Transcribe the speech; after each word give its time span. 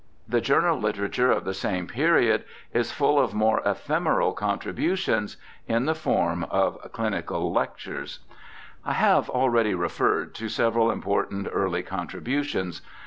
The 0.27 0.41
journal 0.41 0.79
literature 0.79 1.31
of 1.31 1.43
the 1.43 1.53
same 1.53 1.85
period 1.85 2.43
is 2.73 2.91
full 2.91 3.19
of 3.19 3.35
more 3.35 3.61
ephemeral 3.63 4.33
contributions 4.33 5.37
in 5.67 5.85
the 5.85 5.93
form 5.93 6.43
of 6.45 6.81
chnical 6.91 7.53
lectures. 7.55 8.17
I 8.83 8.93
have 8.93 9.29
already 9.29 9.75
referred 9.75 10.33
to 10.33 10.49
several 10.49 10.89
important 10.89 11.49
early 11.51 11.83
contributions. 11.83 12.81